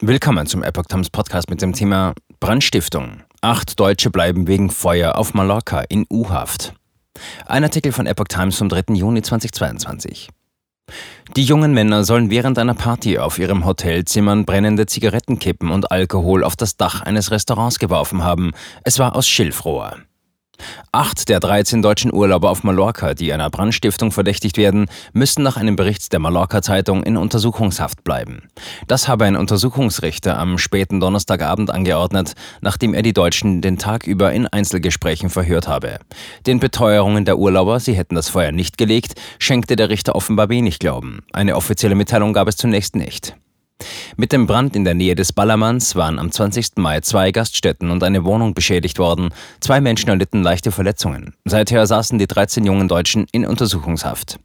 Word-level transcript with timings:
Willkommen 0.00 0.46
zum 0.46 0.62
Epoch 0.62 0.84
Times 0.84 1.10
Podcast 1.10 1.50
mit 1.50 1.60
dem 1.60 1.72
Thema 1.72 2.14
Brandstiftung. 2.38 3.24
Acht 3.40 3.80
Deutsche 3.80 4.10
bleiben 4.10 4.46
wegen 4.46 4.70
Feuer 4.70 5.18
auf 5.18 5.34
Mallorca 5.34 5.80
in 5.88 6.06
U-Haft. 6.08 6.72
Ein 7.46 7.64
Artikel 7.64 7.90
von 7.90 8.06
Epoch 8.06 8.28
Times 8.28 8.56
vom 8.56 8.68
3. 8.68 8.94
Juni 8.94 9.22
2022. 9.22 10.28
Die 11.36 11.42
jungen 11.42 11.74
Männer 11.74 12.04
sollen 12.04 12.30
während 12.30 12.60
einer 12.60 12.74
Party 12.74 13.18
auf 13.18 13.40
ihrem 13.40 13.64
Hotelzimmern 13.64 14.44
brennende 14.44 14.86
Zigarettenkippen 14.86 15.72
und 15.72 15.90
Alkohol 15.90 16.44
auf 16.44 16.54
das 16.54 16.76
Dach 16.76 17.02
eines 17.02 17.32
Restaurants 17.32 17.80
geworfen 17.80 18.22
haben. 18.22 18.52
Es 18.84 19.00
war 19.00 19.16
aus 19.16 19.26
Schilfrohr. 19.26 19.96
Acht 20.92 21.28
der 21.28 21.40
13 21.40 21.82
deutschen 21.82 22.12
Urlauber 22.12 22.50
auf 22.50 22.64
Mallorca, 22.64 23.14
die 23.14 23.32
einer 23.32 23.50
Brandstiftung 23.50 24.10
verdächtigt 24.10 24.56
werden, 24.56 24.86
müssen 25.12 25.42
nach 25.42 25.56
einem 25.56 25.76
Bericht 25.76 26.12
der 26.12 26.20
Mallorca-Zeitung 26.20 27.02
in 27.02 27.16
Untersuchungshaft 27.16 28.04
bleiben. 28.04 28.42
Das 28.86 29.08
habe 29.08 29.24
ein 29.24 29.36
Untersuchungsrichter 29.36 30.38
am 30.38 30.58
späten 30.58 31.00
Donnerstagabend 31.00 31.70
angeordnet, 31.70 32.34
nachdem 32.60 32.94
er 32.94 33.02
die 33.02 33.12
Deutschen 33.12 33.60
den 33.60 33.78
Tag 33.78 34.06
über 34.06 34.32
in 34.32 34.46
Einzelgesprächen 34.46 35.30
verhört 35.30 35.68
habe. 35.68 35.98
Den 36.46 36.60
Beteuerungen 36.60 37.24
der 37.24 37.38
Urlauber, 37.38 37.80
sie 37.80 37.94
hätten 37.94 38.14
das 38.14 38.28
Feuer 38.28 38.52
nicht 38.52 38.78
gelegt, 38.78 39.14
schenkte 39.38 39.76
der 39.76 39.90
Richter 39.90 40.14
offenbar 40.14 40.48
wenig 40.48 40.78
Glauben. 40.78 41.20
Eine 41.32 41.56
offizielle 41.56 41.94
Mitteilung 41.94 42.32
gab 42.32 42.48
es 42.48 42.56
zunächst 42.56 42.96
nicht. 42.96 43.36
Mit 44.16 44.32
dem 44.32 44.46
Brand 44.46 44.74
in 44.74 44.84
der 44.84 44.94
Nähe 44.94 45.14
des 45.14 45.32
Ballermanns 45.32 45.94
waren 45.94 46.18
am 46.18 46.32
20. 46.32 46.76
Mai 46.76 47.00
zwei 47.00 47.30
Gaststätten 47.30 47.90
und 47.90 48.02
eine 48.02 48.24
Wohnung 48.24 48.54
beschädigt 48.54 48.98
worden. 48.98 49.30
Zwei 49.60 49.80
Menschen 49.80 50.08
erlitten 50.08 50.42
leichte 50.42 50.72
Verletzungen. 50.72 51.34
Seither 51.44 51.86
saßen 51.86 52.18
die 52.18 52.26
13 52.26 52.64
jungen 52.64 52.88
Deutschen 52.88 53.26
in 53.30 53.46
Untersuchungshaft. 53.46 54.40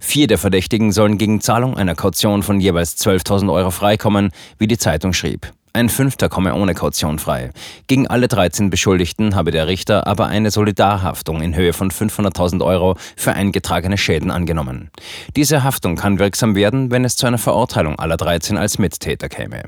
Vier 0.00 0.26
der 0.26 0.38
Verdächtigen 0.38 0.90
sollen 0.90 1.18
gegen 1.18 1.40
Zahlung 1.40 1.76
einer 1.76 1.94
Kaution 1.94 2.42
von 2.42 2.60
jeweils 2.60 2.96
12.000 2.98 3.52
Euro 3.52 3.70
freikommen, 3.70 4.30
wie 4.58 4.66
die 4.66 4.78
Zeitung 4.78 5.12
schrieb. 5.12 5.52
Ein 5.76 5.88
Fünfter 5.88 6.28
komme 6.28 6.54
ohne 6.54 6.72
Kaution 6.72 7.18
frei. 7.18 7.50
Gegen 7.88 8.06
alle 8.06 8.28
13 8.28 8.70
Beschuldigten 8.70 9.34
habe 9.34 9.50
der 9.50 9.66
Richter 9.66 10.06
aber 10.06 10.26
eine 10.26 10.52
Solidarhaftung 10.52 11.42
in 11.42 11.56
Höhe 11.56 11.72
von 11.72 11.90
500.000 11.90 12.64
Euro 12.64 12.94
für 13.16 13.32
eingetragene 13.32 13.98
Schäden 13.98 14.30
angenommen. 14.30 14.90
Diese 15.34 15.64
Haftung 15.64 15.96
kann 15.96 16.20
wirksam 16.20 16.54
werden, 16.54 16.92
wenn 16.92 17.04
es 17.04 17.16
zu 17.16 17.26
einer 17.26 17.38
Verurteilung 17.38 17.98
aller 17.98 18.16
13 18.16 18.56
als 18.56 18.78
Mittäter 18.78 19.28
käme. 19.28 19.64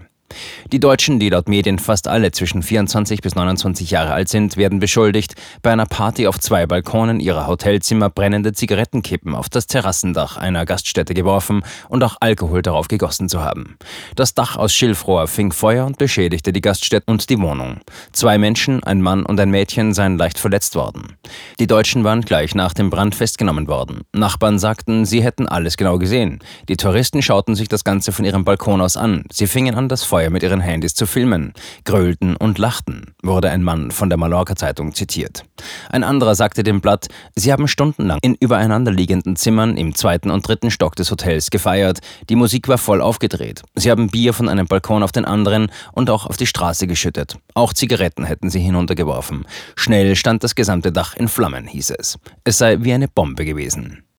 Die 0.72 0.80
Deutschen, 0.80 1.20
die 1.20 1.28
laut 1.28 1.48
Medien 1.48 1.78
fast 1.78 2.08
alle 2.08 2.32
zwischen 2.32 2.62
24 2.62 3.20
bis 3.20 3.34
29 3.34 3.90
Jahre 3.90 4.12
alt 4.12 4.28
sind, 4.28 4.56
werden 4.56 4.80
beschuldigt, 4.80 5.34
bei 5.62 5.72
einer 5.72 5.86
Party 5.86 6.26
auf 6.26 6.40
zwei 6.40 6.66
Balkonen 6.66 7.20
ihrer 7.20 7.46
Hotelzimmer 7.46 8.10
brennende 8.10 8.52
Zigarettenkippen 8.52 9.34
auf 9.34 9.48
das 9.48 9.66
Terrassendach 9.66 10.36
einer 10.36 10.66
Gaststätte 10.66 11.14
geworfen 11.14 11.62
und 11.88 12.02
auch 12.02 12.16
Alkohol 12.20 12.62
darauf 12.62 12.88
gegossen 12.88 13.28
zu 13.28 13.42
haben. 13.42 13.76
Das 14.16 14.34
Dach 14.34 14.56
aus 14.56 14.74
Schilfrohr 14.74 15.28
fing 15.28 15.52
Feuer 15.52 15.86
und 15.86 15.98
beschädigte 15.98 16.52
die 16.52 16.60
Gaststätte 16.60 17.10
und 17.10 17.30
die 17.30 17.40
Wohnung. 17.40 17.80
Zwei 18.12 18.36
Menschen, 18.36 18.82
ein 18.82 19.00
Mann 19.00 19.24
und 19.24 19.38
ein 19.38 19.50
Mädchen, 19.50 19.94
seien 19.94 20.18
leicht 20.18 20.38
verletzt 20.38 20.74
worden. 20.74 21.16
Die 21.60 21.66
Deutschen 21.66 22.02
waren 22.04 22.22
gleich 22.22 22.54
nach 22.54 22.74
dem 22.74 22.90
Brand 22.90 23.14
festgenommen 23.14 23.68
worden. 23.68 24.00
Nachbarn 24.12 24.58
sagten, 24.58 25.04
sie 25.06 25.22
hätten 25.22 25.46
alles 25.46 25.76
genau 25.76 25.98
gesehen. 25.98 26.40
Die 26.68 26.76
Touristen 26.76 27.22
schauten 27.22 27.54
sich 27.54 27.68
das 27.68 27.84
Ganze 27.84 28.10
von 28.10 28.24
ihrem 28.24 28.44
Balkon 28.44 28.80
aus 28.80 28.96
an. 28.96 29.24
Sie 29.30 29.46
fingen 29.46 29.74
an, 29.74 29.88
das 29.88 30.02
Feuer 30.02 30.15
Feuer 30.16 30.30
mit 30.30 30.42
ihren 30.42 30.62
Handys 30.62 30.94
zu 30.94 31.04
filmen, 31.04 31.52
grölten 31.84 32.36
und 32.36 32.56
lachten, 32.56 33.14
wurde 33.22 33.50
ein 33.50 33.62
Mann 33.62 33.90
von 33.90 34.08
der 34.08 34.16
Mallorca-Zeitung 34.16 34.94
zitiert. 34.94 35.44
Ein 35.90 36.04
anderer 36.04 36.34
sagte 36.34 36.62
dem 36.62 36.80
Blatt, 36.80 37.08
sie 37.34 37.52
haben 37.52 37.68
stundenlang 37.68 38.18
in 38.22 38.34
übereinanderliegenden 38.34 39.36
Zimmern 39.36 39.76
im 39.76 39.94
zweiten 39.94 40.30
und 40.30 40.48
dritten 40.48 40.70
Stock 40.70 40.96
des 40.96 41.10
Hotels 41.10 41.50
gefeiert, 41.50 41.98
die 42.30 42.34
Musik 42.34 42.66
war 42.66 42.78
voll 42.78 43.02
aufgedreht. 43.02 43.60
Sie 43.74 43.90
haben 43.90 44.08
Bier 44.08 44.32
von 44.32 44.48
einem 44.48 44.66
Balkon 44.66 45.02
auf 45.02 45.12
den 45.12 45.26
anderen 45.26 45.70
und 45.92 46.08
auch 46.08 46.24
auf 46.24 46.38
die 46.38 46.46
Straße 46.46 46.86
geschüttet. 46.86 47.36
Auch 47.52 47.74
Zigaretten 47.74 48.24
hätten 48.24 48.48
sie 48.48 48.60
hinuntergeworfen. 48.60 49.44
Schnell 49.74 50.16
stand 50.16 50.42
das 50.42 50.54
gesamte 50.54 50.92
Dach 50.92 51.14
in 51.14 51.28
Flammen, 51.28 51.66
hieß 51.66 51.90
es. 51.90 52.18
Es 52.42 52.56
sei 52.56 52.78
wie 52.80 52.94
eine 52.94 53.08
Bombe 53.08 53.44
gewesen. 53.44 54.05